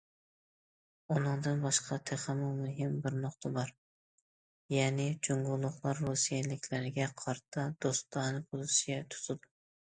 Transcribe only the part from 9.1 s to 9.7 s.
تۇتىدۇ.